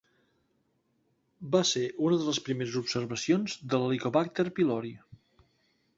Va 1.57 1.61
ser 1.73 1.83
una 2.09 2.17
de 2.21 2.25
les 2.29 2.41
primeres 2.49 2.79
observacions 2.83 3.61
de 3.75 3.83
l'helicobacter 3.85 4.51
pylori. 4.61 4.95